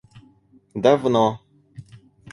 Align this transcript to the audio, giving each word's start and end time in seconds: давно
давно 0.81 1.23